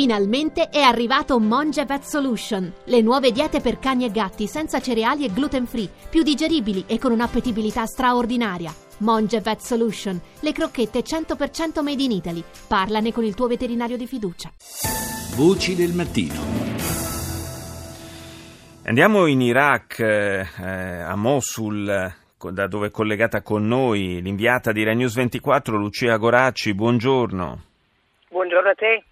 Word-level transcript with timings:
Finalmente 0.00 0.70
è 0.70 0.80
arrivato 0.80 1.38
Monge 1.38 1.84
Vet 1.84 2.04
Solution, 2.04 2.72
le 2.84 3.02
nuove 3.02 3.32
diete 3.32 3.60
per 3.60 3.78
cani 3.78 4.06
e 4.06 4.10
gatti 4.10 4.46
senza 4.46 4.80
cereali 4.80 5.26
e 5.26 5.30
gluten 5.30 5.66
free, 5.66 5.90
più 6.08 6.22
digeribili 6.22 6.84
e 6.86 6.98
con 6.98 7.12
un'appetibilità 7.12 7.84
straordinaria. 7.84 8.72
Monge 9.00 9.40
Vet 9.40 9.58
Solution, 9.58 10.18
le 10.40 10.52
crocchette 10.52 11.00
100% 11.00 11.82
made 11.82 12.02
in 12.02 12.12
Italy. 12.12 12.42
Parlane 12.66 13.12
con 13.12 13.24
il 13.24 13.34
tuo 13.34 13.46
veterinario 13.46 13.98
di 13.98 14.06
fiducia. 14.06 14.48
Voci 15.36 15.74
del 15.74 15.92
mattino. 15.92 16.40
Andiamo 18.86 19.26
in 19.26 19.42
Iraq, 19.42 19.98
eh, 19.98 21.02
a 21.02 21.14
Mosul, 21.14 21.84
da 21.84 22.66
dove 22.68 22.86
è 22.86 22.90
collegata 22.90 23.42
con 23.42 23.66
noi 23.66 24.22
l'inviata 24.22 24.72
di 24.72 24.82
Rai 24.82 24.96
News 24.96 25.14
24, 25.14 25.76
Lucia 25.76 26.16
Goracci. 26.16 26.72
Buongiorno. 26.72 27.64
Buongiorno 28.30 28.70
a 28.70 28.74
te. 28.74 29.04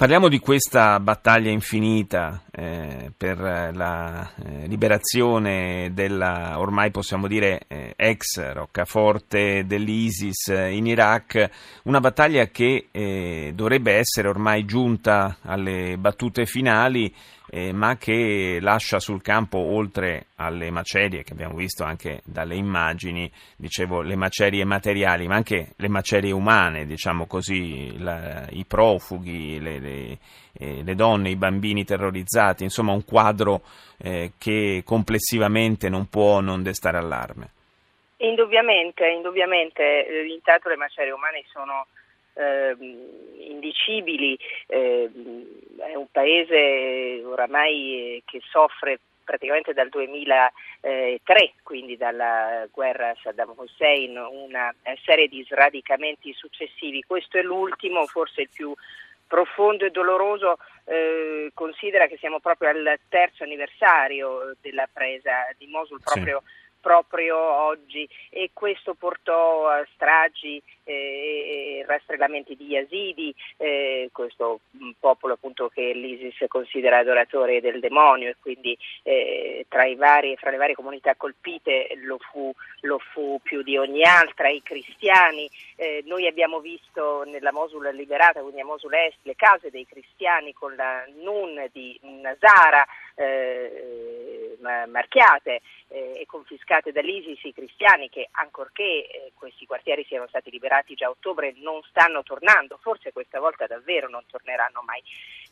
Parliamo 0.00 0.28
di 0.28 0.38
questa 0.38 0.98
battaglia 0.98 1.50
infinita 1.50 2.40
eh, 2.60 3.10
per 3.16 3.38
la 3.38 4.30
eh, 4.36 4.66
liberazione 4.66 5.92
della, 5.94 6.58
ormai 6.58 6.90
possiamo 6.90 7.26
dire, 7.26 7.62
eh, 7.68 7.94
ex 7.96 8.52
roccaforte 8.52 9.64
dell'ISIS 9.64 10.48
in 10.48 10.86
Iraq, 10.86 11.48
una 11.84 12.00
battaglia 12.00 12.48
che 12.48 12.88
eh, 12.90 13.52
dovrebbe 13.54 13.94
essere 13.94 14.28
ormai 14.28 14.66
giunta 14.66 15.38
alle 15.40 15.96
battute 15.96 16.44
finali 16.44 17.10
eh, 17.52 17.72
ma 17.72 17.96
che 17.96 18.58
lascia 18.60 19.00
sul 19.00 19.22
campo, 19.22 19.58
oltre 19.58 20.26
alle 20.36 20.70
macerie 20.70 21.24
che 21.24 21.32
abbiamo 21.32 21.56
visto 21.56 21.82
anche 21.82 22.22
dalle 22.24 22.54
immagini, 22.54 23.30
dicevo 23.56 24.02
le 24.02 24.14
macerie 24.14 24.64
materiali, 24.64 25.26
ma 25.26 25.34
anche 25.34 25.72
le 25.74 25.88
macerie 25.88 26.30
umane, 26.30 26.86
diciamo 26.86 27.26
così, 27.26 27.98
la, 27.98 28.46
i 28.50 28.64
profughi, 28.64 29.58
le, 29.58 29.80
le, 29.80 30.18
eh, 30.52 30.82
le, 30.84 30.94
donne, 30.94 31.30
i 31.30 31.36
bambini 31.36 31.84
terrorizzati, 31.84 32.49
insomma 32.58 32.92
un 32.92 33.04
quadro 33.04 33.62
eh, 33.98 34.32
che 34.38 34.82
complessivamente 34.84 35.88
non 35.88 36.08
può 36.08 36.40
non 36.40 36.62
destare 36.62 36.98
allarme. 36.98 37.50
Indubbiamente, 38.18 39.08
indubbiamente, 39.08 40.06
eh, 40.06 40.26
intanto 40.26 40.68
le 40.68 40.76
macerie 40.76 41.12
umane 41.12 41.44
sono 41.50 41.86
eh, 42.34 42.76
indicibili, 43.38 44.38
eh, 44.66 45.10
è 45.78 45.94
un 45.94 46.06
paese 46.10 47.22
oramai 47.24 48.22
che 48.26 48.40
soffre 48.50 49.00
praticamente 49.24 49.72
dal 49.72 49.88
2003, 49.88 51.52
quindi 51.62 51.96
dalla 51.96 52.66
guerra 52.72 53.14
Saddam 53.22 53.54
Hussein, 53.56 54.16
una 54.16 54.74
serie 55.04 55.28
di 55.28 55.44
sradicamenti 55.48 56.32
successivi. 56.32 57.04
Questo 57.06 57.38
è 57.38 57.42
l'ultimo, 57.42 58.06
forse 58.06 58.42
il 58.42 58.50
più 58.52 58.74
profondo 59.30 59.84
e 59.84 59.90
doloroso, 59.90 60.58
eh, 60.86 61.52
considera 61.54 62.08
che 62.08 62.16
siamo 62.18 62.40
proprio 62.40 62.70
al 62.70 62.98
terzo 63.08 63.44
anniversario 63.44 64.56
della 64.60 64.88
presa 64.92 65.46
di 65.56 65.68
Mosul, 65.68 66.00
proprio 66.02 66.42
sì 66.44 66.69
proprio 66.80 67.38
oggi 67.38 68.08
e 68.30 68.50
questo 68.52 68.94
portò 68.94 69.68
a 69.68 69.86
stragi 69.94 70.62
e 70.84 71.84
rastrellamenti 71.86 72.56
di 72.56 72.68
Yazidi, 72.68 73.34
eh, 73.56 74.08
questo 74.12 74.60
popolo 74.98 75.34
appunto 75.34 75.68
che 75.68 75.92
l'ISIS 75.92 76.44
considera 76.48 76.98
adoratore 76.98 77.60
del 77.60 77.80
demonio 77.80 78.28
e 78.28 78.36
quindi 78.40 78.76
eh, 79.02 79.66
tra, 79.68 79.84
vari, 79.94 80.36
fra 80.36 80.50
le 80.50 80.56
varie 80.56 80.74
comunità 80.74 81.14
colpite 81.16 81.88
lo 82.02 82.18
fu, 82.18 82.52
lo 82.80 82.98
fu, 82.98 83.38
più 83.42 83.62
di 83.62 83.76
ogni 83.76 84.02
altra, 84.02 84.48
i 84.48 84.62
cristiani, 84.62 85.48
eh, 85.76 86.02
noi 86.06 86.26
abbiamo 86.26 86.60
visto 86.60 87.22
nella 87.24 87.52
Mosul 87.52 87.88
liberata, 87.94 88.40
quindi 88.40 88.60
a 88.60 88.64
Mosul 88.64 88.94
Est, 88.94 89.18
le 89.22 89.36
case 89.36 89.70
dei 89.70 89.86
cristiani 89.86 90.52
con 90.52 90.74
la 90.74 91.04
Nun 91.22 91.68
di 91.72 91.98
Nazara, 92.02 92.84
eh, 93.14 94.19
marchiate 94.60 95.60
eh, 95.88 96.20
e 96.20 96.26
confiscate 96.26 96.92
dall'ISIS 96.92 97.42
i 97.44 97.52
cristiani 97.52 98.08
che 98.08 98.28
ancorché 98.32 98.82
eh, 98.82 99.32
questi 99.34 99.66
quartieri 99.66 100.04
siano 100.04 100.26
stati 100.28 100.50
liberati 100.50 100.94
già 100.94 101.06
a 101.06 101.10
ottobre 101.10 101.54
non 101.56 101.82
stanno 101.88 102.22
tornando, 102.22 102.78
forse 102.80 103.12
questa 103.12 103.40
volta 103.40 103.66
davvero 103.66 104.08
non 104.08 104.24
torneranno 104.26 104.82
mai. 104.82 105.02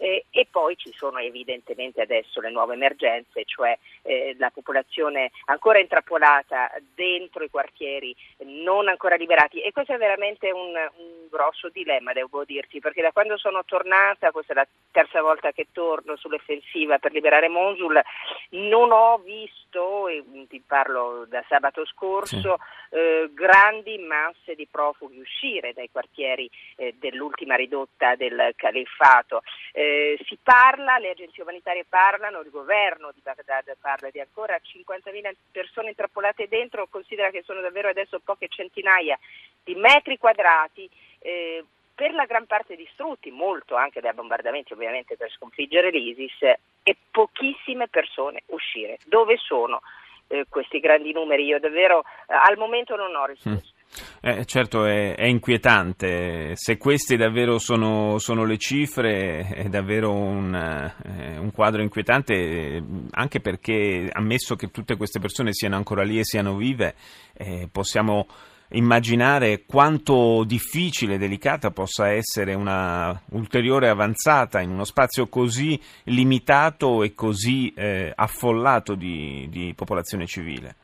Eh, 0.00 0.26
e 0.30 0.46
poi 0.48 0.76
ci 0.76 0.92
sono 0.94 1.18
evidentemente 1.18 2.00
adesso 2.00 2.40
le 2.40 2.50
nuove 2.50 2.74
emergenze, 2.74 3.44
cioè 3.44 3.76
la 4.38 4.50
popolazione 4.50 5.30
ancora 5.46 5.80
intrappolata 5.80 6.70
dentro 6.94 7.44
i 7.44 7.50
quartieri 7.50 8.14
non 8.44 8.88
ancora 8.88 9.16
liberati 9.16 9.60
e 9.60 9.72
questo 9.72 9.92
è 9.92 9.98
veramente 9.98 10.50
un, 10.50 10.74
un 10.96 11.27
grosso 11.28 11.68
dilemma, 11.68 12.12
devo 12.12 12.44
dirti, 12.44 12.80
perché 12.80 13.02
da 13.02 13.12
quando 13.12 13.36
sono 13.36 13.64
tornata, 13.64 14.30
questa 14.30 14.52
è 14.52 14.56
la 14.56 14.66
terza 14.90 15.20
volta 15.22 15.52
che 15.52 15.68
torno 15.72 16.16
sull'offensiva 16.16 16.98
per 16.98 17.12
liberare 17.12 17.48
Mosul, 17.48 18.00
non 18.50 18.90
ho 18.92 19.18
visto, 19.18 20.08
e 20.08 20.24
ti 20.48 20.62
parlo 20.66 21.26
da 21.28 21.44
sabato 21.48 21.84
scorso, 21.86 22.58
sì. 22.90 22.96
eh, 22.96 23.30
grandi 23.32 23.98
masse 23.98 24.54
di 24.54 24.66
profughi 24.70 25.18
uscire 25.18 25.72
dai 25.72 25.90
quartieri 25.90 26.50
eh, 26.76 26.94
dell'ultima 26.98 27.54
ridotta 27.54 28.16
del 28.16 28.52
califfato. 28.56 29.42
Eh, 29.72 30.18
si 30.26 30.38
parla, 30.42 30.98
le 30.98 31.10
agenzie 31.10 31.42
umanitarie 31.42 31.84
parlano, 31.88 32.40
il 32.40 32.50
governo 32.50 33.10
di 33.14 33.20
Baghdad 33.22 33.76
parla 33.80 34.10
di 34.10 34.20
ancora 34.20 34.56
50.000 34.56 35.32
persone 35.52 35.88
intrappolate 35.88 36.48
dentro, 36.48 36.88
considera 36.88 37.30
che 37.30 37.42
sono 37.44 37.60
davvero 37.60 37.88
adesso 37.88 38.20
poche 38.20 38.48
centinaia 38.48 39.18
di 39.62 39.74
metri 39.74 40.16
quadrati. 40.18 40.88
Eh, 41.20 41.64
per 41.94 42.12
la 42.12 42.26
gran 42.26 42.46
parte 42.46 42.76
distrutti, 42.76 43.32
molto 43.32 43.74
anche 43.74 44.00
dai 44.00 44.14
bombardamenti 44.14 44.72
ovviamente 44.72 45.16
per 45.16 45.32
sconfiggere 45.32 45.90
l'ISIS, 45.90 46.42
e 46.84 46.96
pochissime 47.10 47.88
persone 47.88 48.42
uscire. 48.46 48.98
Dove 49.04 49.36
sono 49.36 49.80
eh, 50.28 50.46
questi 50.48 50.78
grandi 50.78 51.12
numeri? 51.12 51.44
Io 51.44 51.58
davvero 51.58 52.02
eh, 52.02 52.34
al 52.34 52.56
momento 52.56 52.94
non 52.94 53.14
ho 53.16 53.26
risposto. 53.26 53.72
Mm. 53.74 53.76
Eh, 54.20 54.44
certo 54.44 54.84
è, 54.84 55.16
è, 55.16 55.24
inquietante, 55.24 56.54
se 56.54 56.76
queste 56.76 57.16
davvero 57.16 57.58
sono, 57.58 58.18
sono 58.18 58.44
le 58.44 58.58
cifre 58.58 59.48
è 59.48 59.64
davvero 59.64 60.12
un, 60.12 60.54
eh, 60.54 61.38
un, 61.38 61.50
quadro 61.52 61.80
inquietante 61.80 62.82
anche 63.12 63.40
perché 63.40 64.08
ammesso 64.12 64.56
che 64.56 64.70
tutte 64.70 64.96
queste 64.96 65.20
persone 65.20 65.54
siano 65.54 65.76
ancora 65.76 66.02
lì 66.02 66.18
e 66.18 66.24
siano 66.24 66.54
vive 66.54 66.94
eh, 67.32 67.68
possiamo 67.72 68.26
immaginare 68.70 69.64
quanto 69.66 70.44
difficile 70.44 71.14
e 71.14 71.18
delicata 71.18 71.70
possa 71.70 72.10
essere 72.10 72.54
una 72.54 73.18
ulteriore 73.30 73.88
avanzata 73.88 74.60
in 74.60 74.70
uno 74.70 74.84
spazio 74.84 75.28
così 75.28 75.80
limitato 76.04 77.02
e 77.02 77.14
così 77.14 77.72
eh, 77.74 78.12
affollato 78.14 78.94
di, 78.94 79.46
di 79.48 79.72
popolazione 79.74 80.26
civile. 80.26 80.74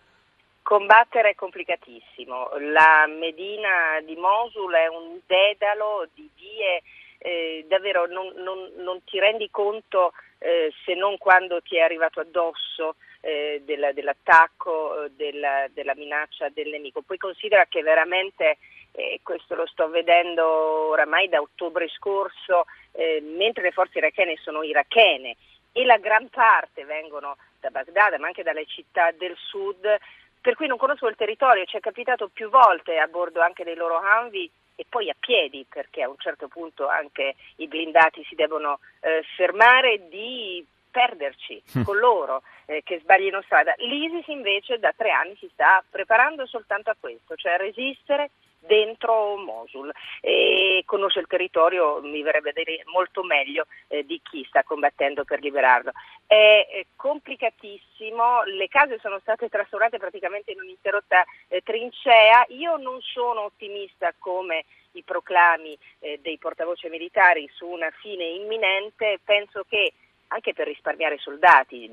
Combattere 0.62 1.30
è 1.30 1.34
complicatissimo. 1.34 2.52
La 2.72 3.06
Medina 3.06 4.00
di 4.02 4.16
Mosul 4.16 4.72
è 4.72 4.86
un 4.86 5.18
dedalo 5.26 6.08
di 6.14 6.28
vie, 6.34 6.82
eh, 7.18 7.66
davvero 7.68 8.06
non, 8.06 8.32
non, 8.36 8.72
non, 8.78 9.04
ti 9.04 9.18
rendi 9.18 9.50
conto 9.50 10.12
eh, 10.38 10.72
se 10.84 10.94
non 10.94 11.18
quando 11.18 11.60
ti 11.60 11.76
è 11.76 11.80
arrivato 11.80 12.20
addosso 12.20 12.96
eh, 13.24 13.62
della, 13.64 13.92
dell'attacco, 13.92 15.04
eh, 15.04 15.10
della, 15.16 15.66
della, 15.72 15.94
minaccia 15.94 16.50
del 16.50 16.68
nemico. 16.68 17.00
Poi 17.00 17.16
considera 17.16 17.64
che 17.66 17.82
veramente, 17.82 18.58
eh, 18.92 19.20
questo 19.22 19.54
lo 19.54 19.66
sto 19.66 19.88
vedendo 19.88 20.46
oramai 20.90 21.28
da 21.28 21.40
ottobre 21.40 21.88
scorso, 21.88 22.66
eh, 22.92 23.22
mentre 23.22 23.62
le 23.62 23.72
forze 23.72 23.98
irachene 23.98 24.36
sono 24.36 24.62
irachene 24.62 25.36
e 25.72 25.84
la 25.84 25.96
gran 25.96 26.28
parte 26.28 26.84
vengono 26.84 27.36
da 27.60 27.70
Baghdad 27.70 28.14
ma 28.18 28.26
anche 28.26 28.42
dalle 28.42 28.66
città 28.66 29.10
del 29.12 29.34
sud, 29.36 29.98
per 30.40 30.54
cui 30.54 30.66
non 30.66 30.76
conosco 30.76 31.08
il 31.08 31.16
territorio, 31.16 31.64
ci 31.64 31.78
è 31.78 31.80
capitato 31.80 32.28
più 32.28 32.50
volte 32.50 32.98
a 32.98 33.06
bordo 33.06 33.40
anche 33.40 33.64
dei 33.64 33.74
loro 33.74 33.96
Hanvi 33.96 34.50
e 34.76 34.84
poi 34.86 35.08
a 35.08 35.14
piedi 35.18 35.64
perché 35.68 36.02
a 36.02 36.08
un 36.08 36.18
certo 36.18 36.48
punto 36.48 36.88
anche 36.88 37.36
i 37.56 37.68
blindati 37.68 38.22
si 38.24 38.34
devono 38.34 38.80
eh, 39.00 39.24
fermare 39.36 40.08
di 40.08 40.64
perderci 40.94 41.60
mm. 41.78 41.82
con 41.82 41.98
loro 41.98 42.42
eh, 42.66 42.82
che 42.84 43.00
sbaglino 43.00 43.42
strada. 43.42 43.74
L'ISIS 43.78 44.28
invece 44.28 44.78
da 44.78 44.94
tre 44.96 45.10
anni 45.10 45.36
si 45.40 45.50
sta 45.52 45.82
preparando 45.90 46.46
soltanto 46.46 46.90
a 46.90 46.96
questo, 46.98 47.34
cioè 47.34 47.54
a 47.54 47.56
resistere 47.56 48.30
dentro 48.66 49.36
Mosul 49.36 49.92
e 50.20 50.82
conosce 50.86 51.20
il 51.20 51.26
territorio, 51.26 52.00
mi 52.00 52.22
verrebbe 52.22 52.50
a 52.50 52.52
dire 52.54 52.82
molto 52.86 53.22
meglio 53.22 53.66
eh, 53.88 54.04
di 54.04 54.20
chi 54.22 54.44
sta 54.48 54.62
combattendo 54.62 55.24
per 55.24 55.40
liberarlo. 55.40 55.92
È, 56.26 56.66
è, 56.70 56.86
complicatissimo, 56.96 58.44
le 58.44 58.68
case 58.68 58.98
sono 59.00 59.18
state 59.18 59.48
trasformate 59.48 59.98
praticamente 59.98 60.52
in 60.52 60.60
un'interrotta 60.60 61.24
eh, 61.48 61.60
trincea, 61.60 62.46
io 62.48 62.76
non 62.76 63.00
sono 63.00 63.42
ottimista 63.42 64.14
come 64.18 64.64
i 64.92 65.02
proclami 65.02 65.76
eh, 65.98 66.18
dei 66.22 66.38
portavoce 66.38 66.88
militari 66.88 67.48
su 67.52 67.66
una 67.66 67.90
fine 67.90 68.24
imminente, 68.24 69.18
penso 69.24 69.64
che 69.68 69.92
anche 70.34 70.52
per 70.52 70.66
risparmiare 70.66 71.16
soldati. 71.18 71.88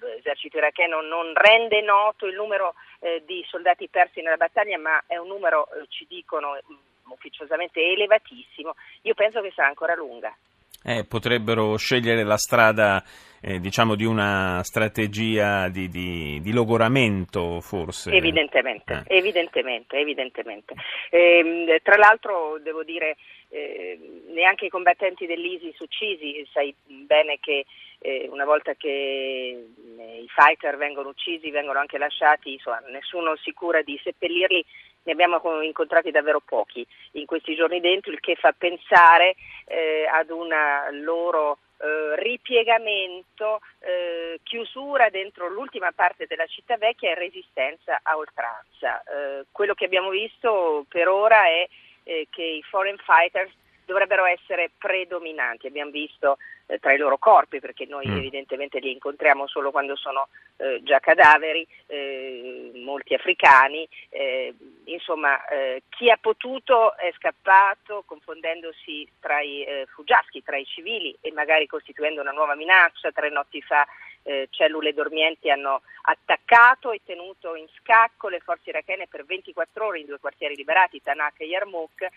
L'esercito 0.00 0.58
iracheno 0.58 1.00
non 1.00 1.32
rende 1.34 1.80
noto 1.80 2.26
il 2.26 2.34
numero 2.34 2.74
eh, 2.98 3.22
di 3.24 3.44
soldati 3.48 3.88
persi 3.88 4.20
nella 4.20 4.36
battaglia, 4.36 4.76
ma 4.78 5.02
è 5.06 5.16
un 5.16 5.28
numero, 5.28 5.68
eh, 5.72 5.86
ci 5.88 6.04
dicono, 6.08 6.54
mm, 6.54 7.12
ufficiosamente 7.12 7.80
elevatissimo. 7.80 8.74
Io 9.02 9.14
penso 9.14 9.40
che 9.40 9.52
sarà 9.54 9.68
ancora 9.68 9.94
lunga. 9.94 10.36
Eh, 10.86 11.04
potrebbero 11.04 11.76
scegliere 11.76 12.24
la 12.24 12.36
strada 12.36 13.02
eh, 13.40 13.58
diciamo 13.58 13.94
di 13.94 14.04
una 14.04 14.62
strategia 14.62 15.68
di, 15.68 15.88
di, 15.88 16.40
di 16.42 16.52
logoramento 16.52 17.60
forse. 17.60 18.10
Evidentemente, 18.10 19.04
eh. 19.06 19.18
evidentemente, 19.18 19.96
evidentemente. 19.98 20.74
Eh, 21.10 21.80
tra 21.82 21.96
l'altro 21.96 22.58
devo 22.62 22.82
dire 22.82 23.16
eh, 23.50 23.98
neanche 24.32 24.66
i 24.66 24.70
combattenti 24.70 25.26
dell'ISIS 25.26 25.78
uccisi, 25.78 26.46
sai 26.52 26.74
bene 26.86 27.38
che 27.40 27.66
eh, 28.04 28.28
una 28.30 28.44
volta 28.44 28.74
che 28.74 28.88
eh, 28.88 30.20
i 30.20 30.28
fighter 30.28 30.76
vengono 30.76 31.08
uccisi 31.08 31.50
vengono 31.50 31.78
anche 31.78 31.96
lasciati, 31.96 32.52
insomma, 32.52 32.80
nessuno 32.88 33.34
si 33.36 33.52
cura 33.52 33.80
di 33.80 33.98
seppellirli 34.02 34.64
ne 35.04 35.12
abbiamo 35.12 35.60
incontrati 35.62 36.10
davvero 36.10 36.40
pochi 36.40 36.86
in 37.12 37.26
questi 37.26 37.54
giorni 37.54 37.80
dentro, 37.80 38.12
il 38.12 38.20
che 38.20 38.36
fa 38.36 38.54
pensare 38.56 39.34
eh, 39.66 40.06
ad 40.10 40.30
una 40.30 40.88
loro 40.90 41.58
eh, 41.78 42.14
ripiegamento, 42.16 43.60
eh, 43.80 44.40
chiusura 44.42 45.10
dentro 45.10 45.48
l'ultima 45.48 45.92
parte 45.92 46.26
della 46.26 46.46
città 46.46 46.76
vecchia 46.76 47.10
e 47.10 47.14
resistenza 47.14 48.00
a 48.02 48.16
oltranza. 48.16 49.02
Eh, 49.02 49.44
quello 49.52 49.74
che 49.74 49.84
abbiamo 49.84 50.08
visto 50.08 50.86
per 50.88 51.08
ora 51.08 51.46
è 51.46 51.68
eh, 52.04 52.26
che 52.30 52.42
i 52.42 52.62
foreign 52.62 52.96
fighters 52.96 53.52
dovrebbero 53.84 54.24
essere 54.24 54.70
predominanti. 54.76 55.66
Abbiamo 55.66 55.90
visto 55.90 56.38
eh, 56.66 56.78
tra 56.78 56.92
i 56.92 56.98
loro 56.98 57.18
corpi, 57.18 57.60
perché 57.60 57.86
noi 57.86 58.06
mm. 58.06 58.16
evidentemente 58.16 58.78
li 58.78 58.92
incontriamo 58.92 59.46
solo 59.46 59.70
quando 59.70 59.96
sono 59.96 60.28
eh, 60.56 60.80
già 60.82 60.98
cadaveri, 61.00 61.66
eh, 61.86 62.70
molti 62.76 63.14
africani, 63.14 63.86
eh, 64.08 64.54
insomma 64.84 65.44
eh, 65.46 65.82
chi 65.88 66.10
ha 66.10 66.16
potuto 66.16 66.96
è 66.96 67.12
scappato 67.16 68.04
confondendosi 68.06 69.08
tra 69.20 69.40
i 69.40 69.62
eh, 69.62 69.86
fuggiaschi, 69.92 70.42
tra 70.42 70.56
i 70.56 70.64
civili 70.64 71.16
e 71.20 71.32
magari 71.32 71.66
costituendo 71.66 72.20
una 72.20 72.32
nuova 72.32 72.54
minaccia. 72.54 73.12
Tre 73.12 73.30
notti 73.30 73.60
fa 73.62 73.86
cellule 74.48 74.94
dormienti 74.94 75.50
hanno 75.50 75.82
attaccato 76.00 76.92
e 76.92 77.02
tenuto 77.04 77.54
in 77.56 77.66
scacco 77.78 78.28
le 78.28 78.40
forze 78.40 78.70
irachene 78.70 79.06
per 79.06 79.26
24 79.26 79.84
ore 79.84 80.00
in 80.00 80.06
due 80.06 80.18
quartieri 80.18 80.56
liberati, 80.56 81.02
Tanakh 81.02 81.40
e 81.40 81.44
Yarmouk, 81.44 82.08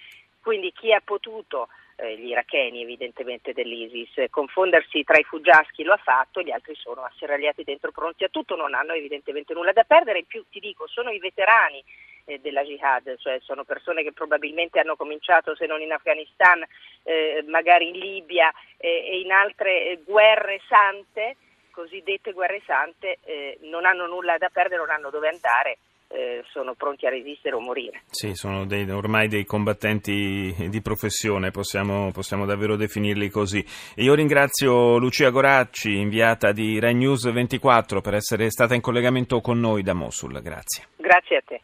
quindi 0.47 0.71
chi 0.71 0.93
ha 0.93 1.01
potuto 1.03 1.67
eh, 1.97 2.15
gli 2.15 2.27
iracheni 2.27 2.81
evidentemente 2.81 3.51
dell'ISIS. 3.51 4.29
Confondersi 4.29 5.03
tra 5.03 5.17
i 5.17 5.25
fuggiaschi 5.25 5.83
lo 5.83 5.91
ha 5.91 5.97
fatto, 5.97 6.41
gli 6.41 6.51
altri 6.51 6.73
sono 6.75 7.03
asserragliati 7.03 7.65
dentro 7.65 7.91
pronti 7.91 8.23
a 8.23 8.29
tutto, 8.29 8.55
non 8.55 8.73
hanno 8.73 8.93
evidentemente 8.93 9.53
nulla 9.53 9.73
da 9.73 9.83
perdere, 9.83 10.19
in 10.19 10.25
più 10.25 10.45
ti 10.49 10.61
dico, 10.61 10.87
sono 10.87 11.09
i 11.09 11.19
veterani 11.19 11.83
eh, 12.23 12.39
della 12.39 12.63
jihad, 12.63 13.17
cioè 13.17 13.41
sono 13.41 13.65
persone 13.65 14.03
che 14.03 14.13
probabilmente 14.13 14.79
hanno 14.79 14.95
cominciato, 14.95 15.53
se 15.53 15.65
non 15.65 15.81
in 15.81 15.91
Afghanistan, 15.91 16.65
eh, 17.03 17.43
magari 17.45 17.89
in 17.89 17.99
Libia 17.99 18.49
eh, 18.77 18.87
e 18.87 19.19
in 19.19 19.33
altre 19.33 19.89
eh, 19.89 19.99
guerre 20.05 20.61
sante, 20.69 21.35
cosiddette 21.71 22.31
guerre 22.31 22.61
sante, 22.65 23.17
eh, 23.25 23.57
non 23.63 23.83
hanno 23.83 24.07
nulla 24.07 24.37
da 24.37 24.47
perdere, 24.47 24.79
non 24.79 24.91
hanno 24.91 25.09
dove 25.09 25.27
andare 25.27 25.79
eh, 26.07 26.43
sono 26.51 26.73
pronti 26.75 27.05
a 27.05 27.09
resistere 27.09 27.55
o 27.55 27.59
morire. 27.59 28.01
Sì, 28.09 28.33
sono 28.33 28.65
dei, 28.65 28.89
ormai 28.89 29.27
dei 29.27 29.45
combattenti 29.45 30.53
di 30.69 30.81
professione, 30.81 31.51
possiamo, 31.51 32.11
possiamo, 32.11 32.45
davvero 32.45 32.75
definirli 32.75 33.29
così. 33.29 33.63
Io 33.95 34.13
ringrazio 34.13 34.97
Lucia 34.97 35.29
Goracci, 35.29 35.97
inviata 35.97 36.51
di 36.51 36.79
Rai 36.79 36.95
News 36.95 37.31
24, 37.31 38.01
per 38.01 38.15
essere 38.15 38.49
stata 38.49 38.73
in 38.73 38.81
collegamento 38.81 39.41
con 39.41 39.59
noi 39.59 39.83
da 39.83 39.93
Mosul. 39.93 40.41
Grazie. 40.41 40.85
Grazie 40.95 41.37
a 41.37 41.41
te. 41.45 41.61